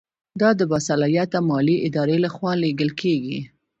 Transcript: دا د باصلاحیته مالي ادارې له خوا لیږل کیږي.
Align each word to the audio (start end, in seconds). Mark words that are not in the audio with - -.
دا 0.41 0.49
د 0.59 0.61
باصلاحیته 0.71 1.39
مالي 1.49 1.77
ادارې 1.87 2.17
له 2.25 2.29
خوا 2.35 2.51
لیږل 2.61 2.91
کیږي. 3.01 3.39